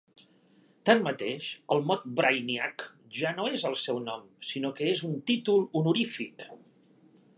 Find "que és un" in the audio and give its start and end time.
4.81-5.15